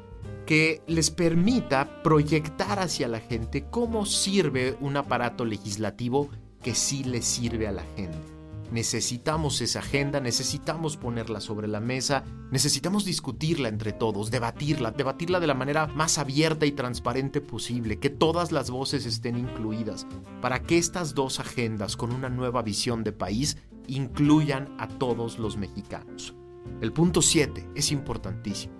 que 0.46 0.82
les 0.88 1.10
permita 1.10 2.02
proyectar 2.02 2.80
hacia 2.80 3.06
la 3.06 3.20
gente 3.20 3.66
cómo 3.70 4.06
sirve 4.06 4.76
un 4.80 4.96
aparato 4.96 5.44
legislativo 5.44 6.28
que 6.62 6.74
sí 6.74 7.04
le 7.04 7.22
sirve 7.22 7.68
a 7.68 7.72
la 7.72 7.84
gente. 7.96 8.39
Necesitamos 8.70 9.60
esa 9.60 9.80
agenda, 9.80 10.20
necesitamos 10.20 10.96
ponerla 10.96 11.40
sobre 11.40 11.66
la 11.66 11.80
mesa, 11.80 12.22
necesitamos 12.52 13.04
discutirla 13.04 13.68
entre 13.68 13.92
todos, 13.92 14.30
debatirla, 14.30 14.92
debatirla 14.92 15.40
de 15.40 15.48
la 15.48 15.54
manera 15.54 15.88
más 15.88 16.18
abierta 16.18 16.66
y 16.66 16.72
transparente 16.72 17.40
posible, 17.40 17.98
que 17.98 18.10
todas 18.10 18.52
las 18.52 18.70
voces 18.70 19.06
estén 19.06 19.36
incluidas, 19.36 20.06
para 20.40 20.60
que 20.60 20.78
estas 20.78 21.14
dos 21.14 21.40
agendas 21.40 21.96
con 21.96 22.12
una 22.12 22.28
nueva 22.28 22.62
visión 22.62 23.02
de 23.02 23.12
país 23.12 23.56
incluyan 23.88 24.74
a 24.78 24.86
todos 24.86 25.40
los 25.40 25.56
mexicanos. 25.56 26.34
El 26.80 26.92
punto 26.92 27.22
7 27.22 27.70
es 27.74 27.90
importantísimo. 27.90 28.74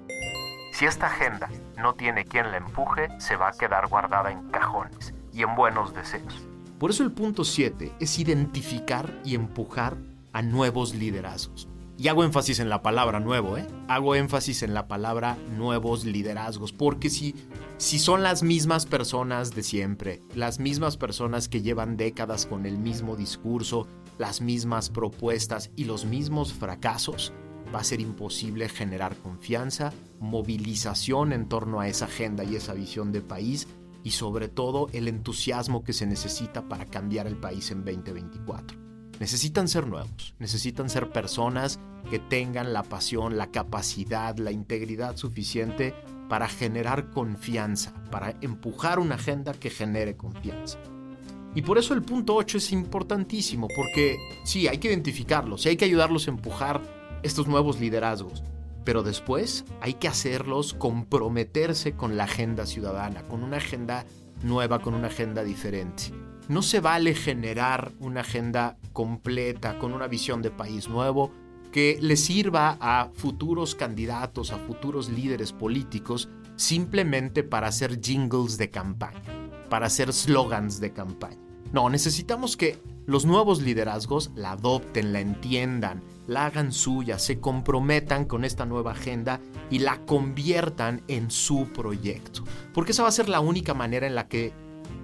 Si 0.72 0.86
esta 0.86 1.06
agenda 1.06 1.48
no 1.76 1.94
tiene 1.94 2.24
quien 2.24 2.50
la 2.52 2.58
empuje, 2.58 3.08
se 3.18 3.34
va 3.34 3.48
a 3.48 3.52
quedar 3.52 3.88
guardada 3.88 4.30
en 4.30 4.48
cajones 4.50 5.12
y 5.32 5.42
en 5.42 5.56
buenos 5.56 5.92
deseos. 5.92 6.49
Por 6.80 6.92
eso 6.92 7.02
el 7.02 7.12
punto 7.12 7.44
7 7.44 7.92
es 8.00 8.18
identificar 8.18 9.20
y 9.22 9.34
empujar 9.34 9.98
a 10.32 10.40
nuevos 10.40 10.94
liderazgos. 10.94 11.68
Y 11.98 12.08
hago 12.08 12.24
énfasis 12.24 12.58
en 12.58 12.70
la 12.70 12.80
palabra 12.80 13.20
nuevo, 13.20 13.58
¿eh? 13.58 13.66
Hago 13.86 14.14
énfasis 14.14 14.62
en 14.62 14.72
la 14.72 14.88
palabra 14.88 15.36
nuevos 15.58 16.06
liderazgos, 16.06 16.72
porque 16.72 17.10
si, 17.10 17.34
si 17.76 17.98
son 17.98 18.22
las 18.22 18.42
mismas 18.42 18.86
personas 18.86 19.54
de 19.54 19.62
siempre, 19.62 20.22
las 20.34 20.58
mismas 20.58 20.96
personas 20.96 21.50
que 21.50 21.60
llevan 21.60 21.98
décadas 21.98 22.46
con 22.46 22.64
el 22.64 22.78
mismo 22.78 23.14
discurso, 23.14 23.86
las 24.16 24.40
mismas 24.40 24.88
propuestas 24.88 25.70
y 25.76 25.84
los 25.84 26.06
mismos 26.06 26.54
fracasos, 26.54 27.34
va 27.74 27.80
a 27.80 27.84
ser 27.84 28.00
imposible 28.00 28.70
generar 28.70 29.16
confianza, 29.16 29.92
movilización 30.18 31.34
en 31.34 31.46
torno 31.46 31.80
a 31.80 31.88
esa 31.88 32.06
agenda 32.06 32.42
y 32.42 32.56
esa 32.56 32.72
visión 32.72 33.12
de 33.12 33.20
país 33.20 33.68
y 34.02 34.12
sobre 34.12 34.48
todo 34.48 34.88
el 34.92 35.08
entusiasmo 35.08 35.84
que 35.84 35.92
se 35.92 36.06
necesita 36.06 36.68
para 36.68 36.86
cambiar 36.86 37.26
el 37.26 37.36
país 37.36 37.70
en 37.70 37.84
2024. 37.84 38.78
Necesitan 39.18 39.68
ser 39.68 39.86
nuevos, 39.86 40.34
necesitan 40.38 40.88
ser 40.88 41.10
personas 41.10 41.78
que 42.08 42.18
tengan 42.18 42.72
la 42.72 42.82
pasión, 42.82 43.36
la 43.36 43.50
capacidad, 43.50 44.36
la 44.38 44.50
integridad 44.50 45.16
suficiente 45.16 45.94
para 46.30 46.48
generar 46.48 47.10
confianza, 47.10 47.92
para 48.10 48.36
empujar 48.40 48.98
una 48.98 49.16
agenda 49.16 49.52
que 49.52 49.68
genere 49.68 50.16
confianza. 50.16 50.78
Y 51.54 51.62
por 51.62 51.76
eso 51.76 51.94
el 51.94 52.02
punto 52.02 52.36
8 52.36 52.58
es 52.58 52.72
importantísimo, 52.72 53.66
porque 53.74 54.16
sí, 54.44 54.68
hay 54.68 54.78
que 54.78 54.88
identificarlos, 54.88 55.66
hay 55.66 55.76
que 55.76 55.84
ayudarlos 55.84 56.28
a 56.28 56.30
empujar 56.30 56.80
estos 57.22 57.48
nuevos 57.48 57.80
liderazgos, 57.80 58.44
pero 58.90 59.04
después 59.04 59.64
hay 59.80 59.94
que 59.94 60.08
hacerlos 60.08 60.74
comprometerse 60.74 61.92
con 61.92 62.16
la 62.16 62.24
agenda 62.24 62.66
ciudadana, 62.66 63.22
con 63.22 63.44
una 63.44 63.58
agenda 63.58 64.04
nueva, 64.42 64.80
con 64.80 64.94
una 64.94 65.06
agenda 65.06 65.44
diferente. 65.44 66.12
No 66.48 66.60
se 66.60 66.80
vale 66.80 67.14
generar 67.14 67.92
una 68.00 68.22
agenda 68.22 68.78
completa, 68.92 69.78
con 69.78 69.92
una 69.92 70.08
visión 70.08 70.42
de 70.42 70.50
país 70.50 70.88
nuevo, 70.88 71.30
que 71.70 72.00
le 72.02 72.16
sirva 72.16 72.78
a 72.80 73.10
futuros 73.14 73.76
candidatos, 73.76 74.50
a 74.50 74.58
futuros 74.58 75.08
líderes 75.08 75.52
políticos, 75.52 76.28
simplemente 76.56 77.44
para 77.44 77.68
hacer 77.68 78.00
jingles 78.00 78.58
de 78.58 78.70
campaña, 78.70 79.22
para 79.68 79.86
hacer 79.86 80.12
slogans 80.12 80.80
de 80.80 80.92
campaña. 80.92 81.49
No, 81.72 81.88
necesitamos 81.88 82.56
que 82.56 82.78
los 83.06 83.24
nuevos 83.24 83.62
liderazgos 83.62 84.30
la 84.34 84.52
adopten, 84.52 85.12
la 85.12 85.20
entiendan, 85.20 86.02
la 86.26 86.46
hagan 86.46 86.72
suya, 86.72 87.18
se 87.18 87.40
comprometan 87.40 88.24
con 88.24 88.44
esta 88.44 88.66
nueva 88.66 88.92
agenda 88.92 89.40
y 89.70 89.80
la 89.80 90.04
conviertan 90.04 91.02
en 91.08 91.30
su 91.30 91.68
proyecto. 91.72 92.44
Porque 92.74 92.92
esa 92.92 93.02
va 93.02 93.08
a 93.08 93.12
ser 93.12 93.28
la 93.28 93.40
única 93.40 93.74
manera 93.74 94.06
en 94.06 94.14
la 94.14 94.28
que 94.28 94.52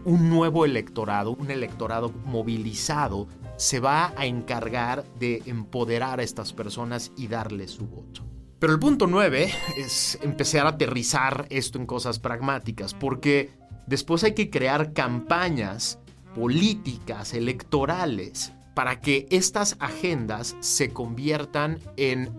un 0.04 0.28
nuevo 0.28 0.64
electorado, 0.64 1.32
un 1.32 1.50
electorado 1.50 2.12
movilizado, 2.24 3.28
se 3.56 3.80
va 3.80 4.12
a 4.16 4.26
encargar 4.26 5.04
de 5.18 5.42
empoderar 5.46 6.20
a 6.20 6.22
estas 6.22 6.52
personas 6.52 7.12
y 7.16 7.28
darles 7.28 7.72
su 7.72 7.86
voto. 7.86 8.22
Pero 8.58 8.72
el 8.72 8.78
punto 8.78 9.06
9 9.06 9.52
es 9.76 10.18
empezar 10.22 10.66
a 10.66 10.70
aterrizar 10.70 11.46
esto 11.50 11.78
en 11.78 11.86
cosas 11.86 12.18
pragmáticas, 12.18 12.94
porque 12.94 13.50
después 13.86 14.24
hay 14.24 14.34
que 14.34 14.50
crear 14.50 14.92
campañas 14.92 15.98
políticas, 16.36 17.32
electorales, 17.32 18.52
para 18.74 19.00
que 19.00 19.26
estas 19.30 19.76
agendas 19.80 20.54
se 20.60 20.90
conviertan 20.90 21.78
en 21.96 22.30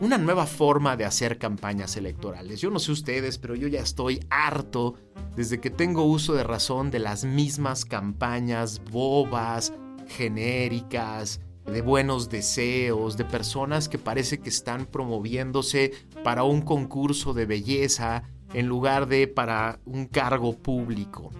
una 0.00 0.18
nueva 0.18 0.46
forma 0.46 0.96
de 0.96 1.04
hacer 1.04 1.38
campañas 1.38 1.96
electorales. 1.96 2.60
Yo 2.60 2.70
no 2.70 2.80
sé 2.80 2.90
ustedes, 2.90 3.38
pero 3.38 3.54
yo 3.54 3.68
ya 3.68 3.80
estoy 3.80 4.18
harto 4.28 4.94
desde 5.36 5.60
que 5.60 5.70
tengo 5.70 6.02
uso 6.02 6.34
de 6.34 6.42
razón 6.42 6.90
de 6.90 6.98
las 6.98 7.24
mismas 7.24 7.84
campañas 7.84 8.82
bobas, 8.90 9.72
genéricas, 10.08 11.40
de 11.66 11.82
buenos 11.82 12.28
deseos, 12.28 13.16
de 13.16 13.24
personas 13.24 13.88
que 13.88 13.98
parece 13.98 14.38
que 14.38 14.48
están 14.48 14.86
promoviéndose 14.86 15.92
para 16.24 16.42
un 16.42 16.62
concurso 16.62 17.32
de 17.32 17.46
belleza 17.46 18.24
en 18.54 18.66
lugar 18.66 19.06
de 19.06 19.28
para 19.28 19.78
un 19.84 20.06
cargo 20.06 20.58
público. 20.58 21.30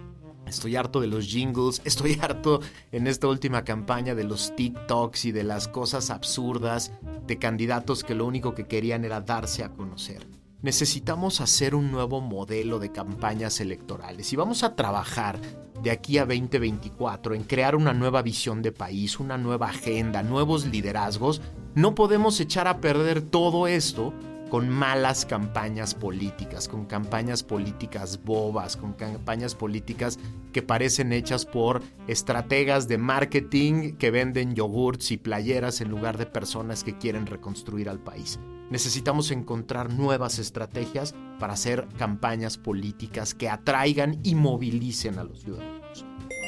Estoy 0.47 0.75
harto 0.75 1.01
de 1.01 1.07
los 1.07 1.27
jingles, 1.27 1.81
estoy 1.83 2.17
harto 2.21 2.61
en 2.91 3.07
esta 3.07 3.27
última 3.27 3.63
campaña 3.63 4.15
de 4.15 4.23
los 4.23 4.55
TikToks 4.55 5.25
y 5.25 5.31
de 5.31 5.43
las 5.43 5.67
cosas 5.67 6.09
absurdas 6.09 6.91
de 7.25 7.37
candidatos 7.37 8.03
que 8.03 8.15
lo 8.15 8.25
único 8.25 8.55
que 8.55 8.67
querían 8.67 9.05
era 9.05 9.21
darse 9.21 9.63
a 9.63 9.69
conocer. 9.69 10.27
Necesitamos 10.61 11.39
hacer 11.39 11.75
un 11.75 11.91
nuevo 11.91 12.19
modelo 12.19 12.79
de 12.79 12.91
campañas 12.91 13.59
electorales 13.61 14.33
y 14.33 14.35
vamos 14.35 14.63
a 14.63 14.75
trabajar 14.75 15.39
de 15.83 15.91
aquí 15.91 16.17
a 16.17 16.25
2024 16.25 17.35
en 17.35 17.43
crear 17.43 17.75
una 17.75 17.93
nueva 17.93 18.23
visión 18.23 18.63
de 18.63 18.71
país, 18.71 19.19
una 19.19 19.37
nueva 19.37 19.67
agenda, 19.67 20.23
nuevos 20.23 20.65
liderazgos. 20.65 21.41
No 21.75 21.93
podemos 21.93 22.39
echar 22.39 22.67
a 22.67 22.81
perder 22.81 23.21
todo 23.21 23.67
esto 23.67 24.13
con 24.49 24.69
malas 24.69 25.25
campañas 25.25 25.93
políticas, 25.93 26.67
con 26.67 26.85
campañas 26.85 27.43
políticas 27.43 28.23
bobas, 28.23 28.77
con 28.77 28.93
campañas 28.93 29.55
políticas 29.55 30.19
que 30.53 30.61
parecen 30.61 31.13
hechas 31.13 31.45
por 31.45 31.81
estrategas 32.07 32.87
de 32.87 32.97
marketing 32.97 33.97
que 33.97 34.11
venden 34.11 34.55
yogurts 34.55 35.11
y 35.11 35.17
playeras 35.17 35.81
en 35.81 35.89
lugar 35.89 36.17
de 36.17 36.25
personas 36.25 36.83
que 36.83 36.97
quieren 36.97 37.25
reconstruir 37.25 37.89
al 37.89 37.99
país. 37.99 38.39
Necesitamos 38.69 39.31
encontrar 39.31 39.93
nuevas 39.93 40.39
estrategias 40.39 41.15
para 41.39 41.53
hacer 41.53 41.87
campañas 41.97 42.57
políticas 42.57 43.33
que 43.33 43.49
atraigan 43.49 44.19
y 44.23 44.35
movilicen 44.35 45.19
a 45.19 45.23
los 45.23 45.41
ciudadanos. 45.41 46.05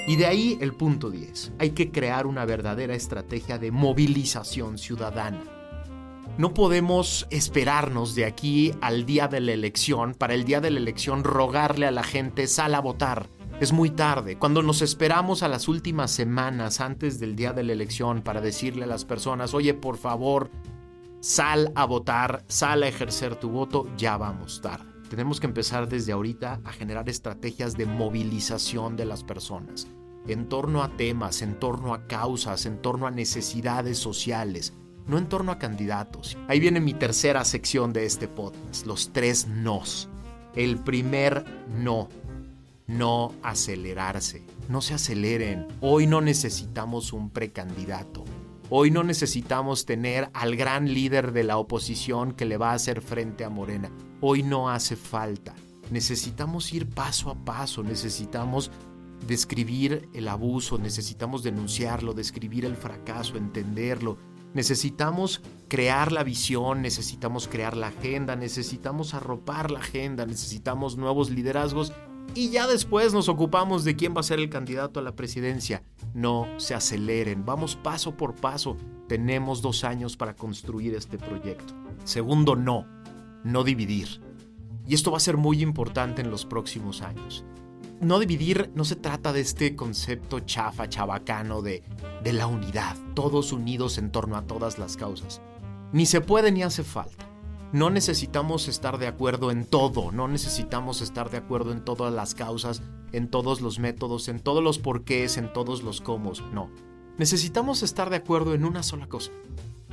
Y 0.07 0.15
de 0.15 0.25
ahí 0.25 0.57
el 0.59 0.73
punto 0.73 1.11
10. 1.11 1.53
Hay 1.59 1.71
que 1.71 1.91
crear 1.91 2.25
una 2.25 2.45
verdadera 2.45 2.95
estrategia 2.95 3.57
de 3.57 3.71
movilización 3.71 4.77
ciudadana. 4.77 5.58
No 6.39 6.53
podemos 6.53 7.27
esperarnos 7.31 8.15
de 8.15 8.23
aquí 8.23 8.71
al 8.79 9.05
día 9.05 9.27
de 9.27 9.41
la 9.41 9.51
elección, 9.51 10.13
para 10.13 10.35
el 10.35 10.45
día 10.45 10.61
de 10.61 10.71
la 10.71 10.79
elección 10.79 11.25
rogarle 11.25 11.85
a 11.85 11.91
la 11.91 12.01
gente 12.01 12.47
sal 12.47 12.75
a 12.75 12.79
votar. 12.79 13.27
Es 13.59 13.73
muy 13.73 13.89
tarde. 13.89 14.37
Cuando 14.37 14.63
nos 14.63 14.81
esperamos 14.81 15.43
a 15.43 15.49
las 15.49 15.67
últimas 15.67 16.11
semanas 16.11 16.79
antes 16.79 17.19
del 17.19 17.35
día 17.35 17.51
de 17.51 17.63
la 17.63 17.73
elección 17.73 18.21
para 18.21 18.39
decirle 18.39 18.85
a 18.85 18.87
las 18.87 19.03
personas, 19.03 19.53
oye, 19.53 19.73
por 19.73 19.97
favor, 19.97 20.49
sal 21.19 21.73
a 21.75 21.83
votar, 21.83 22.45
sal 22.47 22.83
a 22.83 22.87
ejercer 22.87 23.35
tu 23.35 23.49
voto, 23.49 23.89
ya 23.97 24.15
vamos 24.15 24.61
tarde. 24.61 24.85
Tenemos 25.09 25.41
que 25.41 25.47
empezar 25.47 25.89
desde 25.89 26.13
ahorita 26.13 26.61
a 26.63 26.71
generar 26.71 27.09
estrategias 27.09 27.75
de 27.75 27.85
movilización 27.85 28.95
de 28.95 29.03
las 29.03 29.25
personas 29.25 29.89
en 30.25 30.47
torno 30.47 30.83
a 30.83 30.95
temas, 30.95 31.41
en 31.41 31.59
torno 31.59 31.93
a 31.93 32.07
causas, 32.07 32.65
en 32.65 32.81
torno 32.81 33.07
a 33.07 33.11
necesidades 33.11 33.97
sociales, 33.97 34.73
no 35.09 35.17
en 35.17 35.27
torno 35.27 35.51
a 35.51 35.59
candidatos. 35.59 36.37
Ahí 36.47 36.59
viene 36.59 36.79
mi 36.79 36.93
tercera 36.93 37.43
sección 37.43 37.91
de 37.91 38.05
este 38.05 38.27
podcast, 38.27 38.85
los 38.85 39.11
tres 39.11 39.47
nos. 39.47 40.07
El 40.55 40.77
primer 40.77 41.43
no, 41.67 42.09
no 42.87 43.33
acelerarse. 43.41 44.45
No 44.67 44.81
se 44.81 44.93
aceleren. 44.93 45.67
Hoy 45.81 46.05
no 46.05 46.21
necesitamos 46.21 47.11
un 47.11 47.31
precandidato. 47.31 48.23
Hoy 48.69 48.91
no 48.91 49.03
necesitamos 49.03 49.87
tener 49.87 50.29
al 50.33 50.55
gran 50.55 50.93
líder 50.93 51.31
de 51.31 51.43
la 51.43 51.57
oposición 51.57 52.33
que 52.33 52.45
le 52.45 52.57
va 52.57 52.71
a 52.71 52.75
hacer 52.75 53.01
frente 53.01 53.43
a 53.43 53.49
Morena. 53.49 53.89
Hoy 54.21 54.43
no 54.43 54.69
hace 54.69 54.95
falta. 54.95 55.55
Necesitamos 55.89 56.71
ir 56.71 56.87
paso 56.87 57.31
a 57.31 57.35
paso, 57.35 57.81
necesitamos 57.81 58.69
describir 59.25 60.07
el 60.13 60.27
abuso, 60.27 60.77
necesitamos 60.77 61.41
denunciarlo, 61.41 62.13
describir 62.13 62.63
el 62.63 62.75
fracaso, 62.75 63.37
entenderlo. 63.37 64.17
Necesitamos 64.53 65.41
crear 65.67 66.11
la 66.11 66.23
visión, 66.23 66.81
necesitamos 66.81 67.47
crear 67.47 67.77
la 67.77 67.87
agenda, 67.87 68.35
necesitamos 68.35 69.13
arropar 69.13 69.69
la 69.69 69.79
agenda, 69.79 70.25
necesitamos 70.25 70.97
nuevos 70.97 71.29
liderazgos 71.29 71.93
y 72.35 72.49
ya 72.49 72.67
después 72.67 73.13
nos 73.13 73.29
ocupamos 73.29 73.83
de 73.83 73.95
quién 73.95 74.15
va 74.15 74.21
a 74.21 74.23
ser 74.23 74.39
el 74.39 74.49
candidato 74.49 74.99
a 74.99 75.03
la 75.03 75.15
presidencia. 75.15 75.83
No 76.13 76.47
se 76.57 76.75
aceleren, 76.75 77.45
vamos 77.45 77.75
paso 77.75 78.15
por 78.15 78.35
paso. 78.35 78.77
Tenemos 79.07 79.61
dos 79.61 79.83
años 79.83 80.15
para 80.15 80.35
construir 80.35 80.93
este 80.93 81.17
proyecto. 81.17 81.73
Segundo, 82.03 82.55
no, 82.55 82.85
no 83.43 83.63
dividir. 83.63 84.21
Y 84.87 84.93
esto 84.93 85.11
va 85.11 85.17
a 85.17 85.21
ser 85.21 85.37
muy 85.37 85.61
importante 85.61 86.21
en 86.21 86.31
los 86.31 86.45
próximos 86.45 87.01
años. 87.01 87.43
No 88.01 88.19
dividir 88.19 88.71
no 88.75 88.85
se 88.85 88.95
trata 88.95 89.33
de 89.33 89.41
este 89.41 89.75
concepto 89.75 90.39
chafa, 90.39 90.87
chabacano 90.87 91.61
de, 91.61 91.83
de 92.23 92.33
la 92.33 92.47
unidad, 92.47 92.95
todos 93.13 93.51
unidos 93.51 93.97
en 93.97 94.09
torno 94.09 94.37
a 94.37 94.43
todas 94.43 94.79
las 94.79 94.95
causas. 94.95 95.41
Ni 95.91 96.05
se 96.05 96.21
puede 96.21 96.51
ni 96.51 96.63
hace 96.63 96.83
falta. 96.83 97.29
No 97.73 97.89
necesitamos 97.89 98.67
estar 98.67 98.97
de 98.99 99.07
acuerdo 99.07 99.51
en 99.51 99.65
todo, 99.65 100.11
no 100.11 100.27
necesitamos 100.27 101.01
estar 101.01 101.29
de 101.29 101.37
acuerdo 101.37 101.71
en 101.71 101.83
todas 101.83 102.13
las 102.13 102.35
causas, 102.35 102.81
en 103.11 103.27
todos 103.27 103.61
los 103.61 103.79
métodos, 103.79 104.27
en 104.27 104.39
todos 104.39 104.63
los 104.63 104.79
porqués, 104.79 105.37
en 105.37 105.51
todos 105.51 105.83
los 105.83 105.99
cómo, 105.99 106.31
no. 106.53 106.71
Necesitamos 107.17 107.83
estar 107.83 108.09
de 108.09 108.15
acuerdo 108.15 108.53
en 108.53 108.63
una 108.63 108.81
sola 108.81 109.07
cosa. 109.07 109.31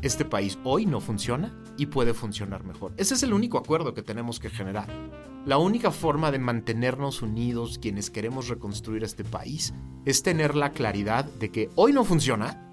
Este 0.03 0.26
país 0.26 0.59
hoy 0.62 0.85
no 0.85 1.00
funciona 1.00 1.59
y 1.79 1.87
puede 1.87 2.12
funcionar 2.12 2.65
mejor. 2.65 2.93
Ese 2.99 3.15
es 3.15 3.23
el 3.23 3.33
único 3.33 3.57
acuerdo 3.57 3.95
que 3.95 4.03
tenemos 4.03 4.38
que 4.38 4.50
generar. 4.50 4.88
La 5.47 5.57
única 5.57 5.91
forma 5.91 6.31
de 6.31 6.38
mantenernos 6.38 7.23
unidos 7.23 7.79
quienes 7.81 8.11
queremos 8.11 8.49
reconstruir 8.49 9.05
este 9.05 9.25
país 9.25 9.73
es 10.05 10.23
tener 10.23 10.55
la 10.55 10.73
claridad 10.73 11.25
de 11.25 11.50
que 11.50 11.71
hoy 11.76 11.93
no 11.93 12.05
funciona 12.05 12.71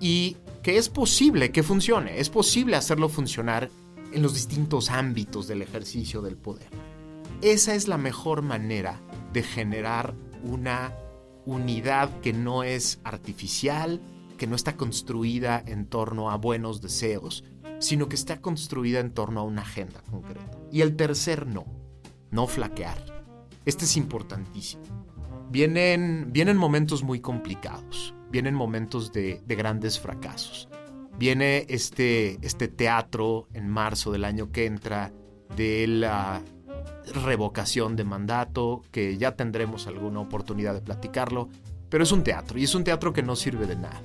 y 0.00 0.36
que 0.62 0.76
es 0.76 0.88
posible 0.88 1.50
que 1.50 1.62
funcione, 1.62 2.20
es 2.20 2.28
posible 2.28 2.76
hacerlo 2.76 3.08
funcionar 3.08 3.70
en 4.12 4.22
los 4.22 4.34
distintos 4.34 4.90
ámbitos 4.90 5.46
del 5.46 5.62
ejercicio 5.62 6.20
del 6.20 6.36
poder. 6.36 6.68
Esa 7.40 7.74
es 7.74 7.88
la 7.88 7.98
mejor 7.98 8.42
manera 8.42 9.00
de 9.32 9.42
generar 9.42 10.14
una 10.42 10.92
unidad 11.46 12.20
que 12.20 12.32
no 12.32 12.64
es 12.64 12.98
artificial, 13.04 14.00
que 14.36 14.46
no 14.46 14.56
está 14.56 14.76
construida 14.76 15.62
en 15.66 15.86
torno 15.86 16.30
a 16.30 16.36
buenos 16.36 16.80
deseos, 16.80 17.44
sino 17.78 18.08
que 18.08 18.16
está 18.16 18.40
construida 18.40 19.00
en 19.00 19.12
torno 19.12 19.40
a 19.40 19.44
una 19.44 19.62
agenda 19.62 20.00
concreta. 20.10 20.58
Y 20.70 20.80
el 20.80 20.96
tercer 20.96 21.46
no, 21.46 21.66
no 22.30 22.46
flaquear. 22.46 23.24
Este 23.64 23.84
es 23.84 23.96
importantísimo. 23.96 24.84
Vienen, 25.50 26.28
vienen 26.32 26.56
momentos 26.56 27.02
muy 27.02 27.20
complicados, 27.20 28.14
vienen 28.30 28.54
momentos 28.54 29.12
de, 29.12 29.42
de 29.46 29.54
grandes 29.54 29.98
fracasos 29.98 30.68
viene 31.18 31.66
este, 31.68 32.38
este 32.42 32.68
teatro 32.68 33.48
en 33.54 33.68
marzo 33.68 34.12
del 34.12 34.24
año 34.24 34.50
que 34.52 34.66
entra 34.66 35.12
de 35.56 35.86
la 35.86 36.42
revocación 37.24 37.96
de 37.96 38.04
mandato, 38.04 38.82
que 38.90 39.16
ya 39.16 39.36
tendremos 39.36 39.86
alguna 39.86 40.20
oportunidad 40.20 40.74
de 40.74 40.82
platicarlo, 40.82 41.48
pero 41.88 42.04
es 42.04 42.12
un 42.12 42.22
teatro 42.22 42.58
y 42.58 42.64
es 42.64 42.74
un 42.74 42.84
teatro 42.84 43.12
que 43.12 43.22
no 43.22 43.36
sirve 43.36 43.66
de 43.66 43.76
nada. 43.76 44.02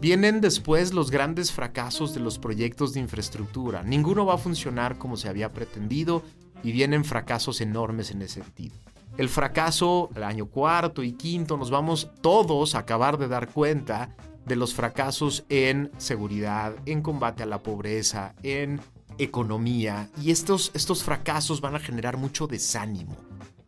Vienen 0.00 0.40
después 0.40 0.94
los 0.94 1.10
grandes 1.10 1.52
fracasos 1.52 2.14
de 2.14 2.20
los 2.20 2.38
proyectos 2.38 2.94
de 2.94 3.00
infraestructura. 3.00 3.82
Ninguno 3.82 4.24
va 4.24 4.34
a 4.34 4.38
funcionar 4.38 4.96
como 4.96 5.18
se 5.18 5.28
había 5.28 5.52
pretendido 5.52 6.22
y 6.62 6.72
vienen 6.72 7.04
fracasos 7.04 7.60
enormes 7.60 8.10
en 8.10 8.22
ese 8.22 8.42
sentido. 8.42 8.76
El 9.18 9.28
fracaso, 9.28 10.08
el 10.14 10.22
año 10.22 10.46
cuarto 10.46 11.02
y 11.02 11.12
quinto, 11.12 11.58
nos 11.58 11.70
vamos 11.70 12.08
todos 12.22 12.74
a 12.74 12.78
acabar 12.78 13.18
de 13.18 13.28
dar 13.28 13.48
cuenta 13.48 14.16
de 14.46 14.56
los 14.56 14.72
fracasos 14.72 15.44
en 15.50 15.90
seguridad, 15.98 16.74
en 16.86 17.02
combate 17.02 17.42
a 17.42 17.46
la 17.46 17.62
pobreza, 17.62 18.34
en 18.42 18.80
economía. 19.18 20.08
Y 20.22 20.30
estos, 20.30 20.70
estos 20.72 21.04
fracasos 21.04 21.60
van 21.60 21.74
a 21.74 21.78
generar 21.78 22.16
mucho 22.16 22.46
desánimo. 22.46 23.16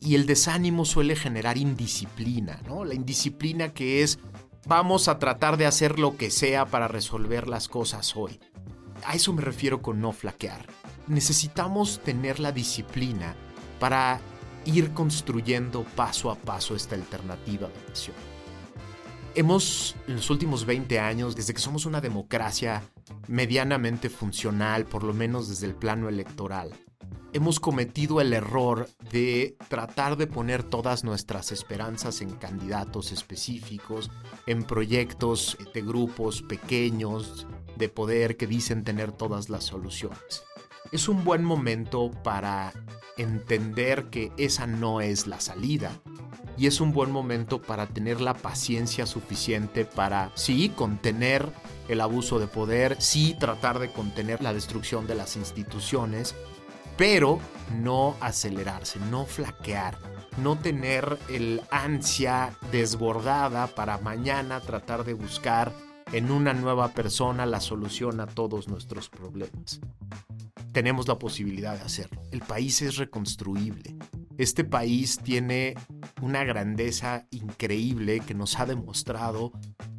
Y 0.00 0.14
el 0.14 0.24
desánimo 0.24 0.86
suele 0.86 1.14
generar 1.14 1.58
indisciplina, 1.58 2.60
¿no? 2.66 2.86
La 2.86 2.94
indisciplina 2.94 3.74
que 3.74 4.02
es 4.02 4.18
vamos 4.66 5.08
a 5.08 5.18
tratar 5.18 5.56
de 5.56 5.66
hacer 5.66 5.98
lo 5.98 6.16
que 6.16 6.30
sea 6.30 6.66
para 6.66 6.88
resolver 6.88 7.48
las 7.48 7.68
cosas 7.68 8.16
hoy. 8.16 8.40
A 9.04 9.14
eso 9.14 9.32
me 9.32 9.42
refiero 9.42 9.82
con 9.82 10.00
no 10.00 10.12
flaquear. 10.12 10.66
Necesitamos 11.08 12.00
tener 12.04 12.38
la 12.38 12.52
disciplina 12.52 13.34
para 13.80 14.20
ir 14.64 14.92
construyendo 14.92 15.84
paso 15.96 16.30
a 16.30 16.36
paso 16.36 16.76
esta 16.76 16.94
alternativa 16.94 17.68
de 17.68 17.88
nación. 17.88 18.16
Hemos, 19.34 19.96
en 20.06 20.16
los 20.16 20.30
últimos 20.30 20.66
20 20.66 21.00
años, 21.00 21.34
desde 21.34 21.54
que 21.54 21.60
somos 21.60 21.86
una 21.86 22.00
democracia 22.00 22.82
medianamente 23.28 24.10
funcional, 24.10 24.84
por 24.84 25.02
lo 25.02 25.14
menos 25.14 25.48
desde 25.48 25.66
el 25.66 25.74
plano 25.74 26.08
electoral, 26.08 26.70
hemos 27.32 27.60
cometido 27.60 28.20
el 28.20 28.32
error 28.32 28.88
de 29.10 29.56
tratar 29.68 30.16
de 30.16 30.26
poner 30.26 30.62
todas 30.62 31.04
nuestras 31.04 31.52
esperanzas 31.52 32.20
en 32.20 32.30
candidatos 32.30 33.12
específicos, 33.12 34.10
en 34.46 34.64
proyectos 34.64 35.56
de 35.72 35.82
grupos 35.82 36.42
pequeños 36.42 37.46
de 37.76 37.88
poder 37.88 38.36
que 38.36 38.46
dicen 38.46 38.84
tener 38.84 39.12
todas 39.12 39.48
las 39.48 39.64
soluciones. 39.64 40.44
Es 40.90 41.08
un 41.08 41.24
buen 41.24 41.44
momento 41.44 42.10
para 42.22 42.72
entender 43.16 44.10
que 44.10 44.32
esa 44.36 44.66
no 44.66 45.00
es 45.00 45.26
la 45.26 45.40
salida 45.40 46.00
y 46.56 46.66
es 46.66 46.80
un 46.80 46.92
buen 46.92 47.10
momento 47.10 47.62
para 47.62 47.86
tener 47.86 48.20
la 48.20 48.34
paciencia 48.34 49.06
suficiente 49.06 49.84
para, 49.84 50.30
sí, 50.34 50.68
contener 50.68 51.48
el 51.88 52.00
abuso 52.00 52.38
de 52.38 52.46
poder, 52.46 53.00
sí, 53.00 53.34
tratar 53.38 53.78
de 53.78 53.90
contener 53.90 54.42
la 54.42 54.52
destrucción 54.52 55.06
de 55.06 55.14
las 55.14 55.36
instituciones, 55.36 56.34
pero 56.96 57.40
no 57.80 58.16
acelerarse, 58.20 58.98
no 59.10 59.26
flaquear, 59.26 59.96
no 60.38 60.58
tener 60.58 61.18
el 61.28 61.60
ansia 61.70 62.56
desbordada 62.70 63.66
para 63.68 63.98
mañana 63.98 64.60
tratar 64.60 65.04
de 65.04 65.14
buscar 65.14 65.72
en 66.12 66.30
una 66.30 66.52
nueva 66.52 66.88
persona 66.88 67.46
la 67.46 67.60
solución 67.60 68.20
a 68.20 68.26
todos 68.26 68.68
nuestros 68.68 69.08
problemas. 69.08 69.80
Tenemos 70.72 71.08
la 71.08 71.18
posibilidad 71.18 71.74
de 71.74 71.82
hacerlo. 71.82 72.22
El 72.30 72.40
país 72.40 72.80
es 72.82 72.96
reconstruible. 72.96 73.96
Este 74.38 74.64
país 74.64 75.18
tiene 75.22 75.74
una 76.20 76.44
grandeza 76.44 77.26
increíble 77.30 78.20
que 78.20 78.34
nos 78.34 78.58
ha 78.58 78.66
demostrado 78.66 79.52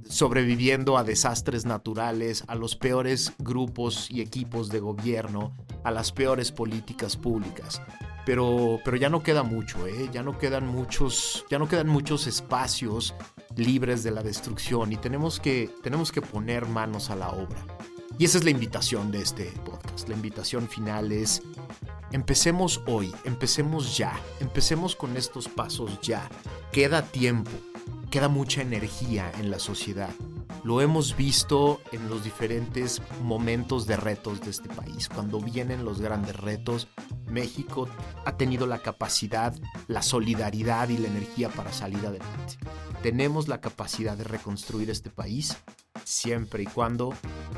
sobreviviendo 0.08 0.98
a 0.98 1.04
desastres 1.04 1.66
naturales, 1.66 2.44
a 2.48 2.56
los 2.56 2.76
peores 2.76 3.34
grupos 3.40 4.10
y 4.10 4.22
equipos 4.22 4.70
de 4.70 4.80
gobierno, 4.80 5.54
a 5.84 5.92
las 5.92 6.12
peores 6.12 6.52
políticas 6.52 7.18
públicas. 7.18 7.82
Pero, 8.26 8.80
pero 8.86 8.96
ya 8.96 9.10
no 9.10 9.22
queda 9.22 9.44
mucho, 9.44 9.86
¿eh? 9.86 10.10
ya 10.14 10.24
no 10.24 10.38
quedan 10.38 10.66
muchos, 10.66 11.46
ya 11.50 11.60
no 11.60 11.68
quedan 11.68 11.90
muchos 11.90 12.26
espacios 12.26 13.14
libres 13.56 14.04
de 14.04 14.12
la 14.12 14.24
destrucción 14.24 14.94
y 14.94 14.98
tenemos 14.98 15.40
que, 15.40 15.70
tenemos 15.84 16.12
que 16.12 16.22
poner 16.22 16.66
manos 16.66 17.10
a 17.10 17.16
la 17.16 17.30
obra. 17.30 17.64
Y 18.18 18.26
esa 18.26 18.38
es 18.38 18.44
la 18.44 18.52
invitación 18.52 19.12
de 19.12 19.22
este 19.22 19.46
podcast. 19.66 20.08
La 20.08 20.16
invitación 20.16 20.68
final 20.68 21.12
es, 21.12 21.42
empecemos 22.12 22.82
hoy, 22.86 23.14
empecemos 23.26 23.98
ya, 23.98 24.14
empecemos 24.40 24.96
con 24.96 25.18
estos 25.18 25.50
pasos 25.50 26.00
ya. 26.02 26.30
Queda 26.72 27.02
tiempo, 27.02 27.52
queda 28.14 28.30
mucha 28.30 28.62
energía 28.62 29.32
en 29.40 29.50
la 29.50 29.58
sociedad. 29.58 30.12
Lo 30.64 30.82
hemos 30.82 31.18
visto 31.18 31.82
en 31.92 32.10
los 32.10 32.24
diferentes 32.24 33.02
momentos 33.24 33.88
de 33.88 33.98
retos 33.98 34.40
de 34.42 34.52
este 34.52 34.70
país. 34.70 35.10
Cuando 35.10 35.40
vienen 35.40 35.84
los 35.84 36.00
grandes 36.00 36.36
retos, 36.36 36.88
México 37.26 37.90
ha 38.24 38.38
tenido 38.38 38.68
la 38.68 38.84
capacidad, 38.84 39.56
la 39.88 40.04
solidaridad 40.04 40.90
y 40.90 41.00
la 41.00 41.08
energía 41.08 41.50
para 41.50 41.74
salir 41.74 42.06
adelante. 42.06 42.60
Tenemos 43.02 43.48
la 43.48 43.62
capacidad 43.62 44.16
de 44.16 44.26
reconstruir 44.26 44.92
este 44.92 45.10
país 45.10 45.58
siempre 46.04 46.62
y 46.62 46.68
cuando 46.68 47.16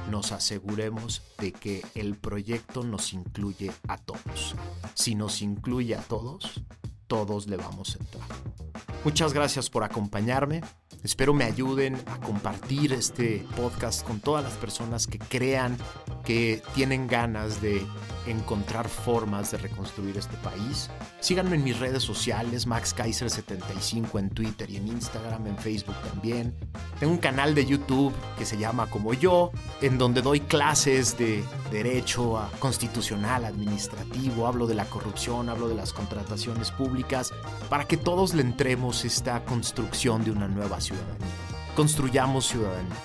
nos 0.10 0.32
aseguremos 0.32 1.22
de 1.38 1.52
que 1.52 1.86
el 1.96 2.16
proyecto 2.16 2.82
nos 2.86 3.12
incluye 3.12 3.74
a 3.90 3.98
todos. 3.98 4.56
Si 4.94 5.16
nos 5.16 5.42
incluye 5.42 5.98
a 5.98 6.02
todos, 6.02 6.62
todos 7.08 7.48
le 7.48 7.58
vamos 7.58 7.98
a 7.98 8.00
entrar. 8.00 8.65
Muchas 9.06 9.34
gracias 9.34 9.70
por 9.70 9.84
acompañarme. 9.84 10.62
Espero 11.04 11.32
me 11.32 11.44
ayuden 11.44 11.96
a 12.08 12.20
compartir 12.22 12.92
este 12.92 13.46
podcast 13.56 14.04
con 14.04 14.20
todas 14.20 14.44
las 14.44 14.54
personas 14.54 15.06
que 15.06 15.20
crean 15.20 15.78
que 16.26 16.62
tienen 16.74 17.08
ganas 17.08 17.62
de 17.62 17.86
encontrar 18.28 18.90
formas 18.90 19.52
de 19.52 19.58
reconstruir 19.58 20.18
este 20.18 20.36
país. 20.38 20.90
Síganme 21.20 21.56
en 21.56 21.64
mis 21.64 21.80
redes 21.80 22.04
sociales, 22.04 22.66
Max 22.66 22.96
Kaiser75 22.96 24.20
en 24.20 24.30
Twitter 24.30 24.70
y 24.70 24.78
en 24.78 24.88
Instagram, 24.88 25.48
en 25.48 25.58
Facebook 25.58 25.96
también. 26.10 26.56
Tengo 27.00 27.14
un 27.14 27.20
canal 27.20 27.56
de 27.56 27.66
YouTube 27.66 28.14
que 28.38 28.46
se 28.46 28.58
llama 28.58 28.90
Como 28.90 29.14
Yo, 29.14 29.52
en 29.82 29.98
donde 29.98 30.22
doy 30.22 30.40
clases 30.40 31.18
de 31.18 31.44
derecho 31.72 32.50
constitucional, 32.60 33.46
administrativo, 33.46 34.48
hablo 34.48 34.68
de 34.68 34.76
la 34.76 34.86
corrupción, 34.86 35.50
hablo 35.50 35.68
de 35.68 35.76
las 35.76 35.94
contrataciones 35.94 36.72
públicas, 36.72 37.34
para 37.70 37.86
que 37.86 37.98
todos 37.98 38.34
le 38.34 38.42
entremos 38.42 39.06
esta 39.06 39.44
construcción 39.46 40.24
de 40.24 40.32
una 40.32 40.48
nueva 40.48 40.82
ciudadanía. 40.82 41.28
Construyamos 41.76 42.48
ciudadanía. 42.48 42.96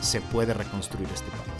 Se 0.00 0.20
puede 0.20 0.54
reconstruir 0.54 1.08
este 1.12 1.30
país. 1.30 1.59